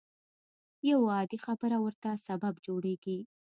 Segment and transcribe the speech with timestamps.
[0.89, 3.19] يوه عادي خبره ورته سبب جوړېږي.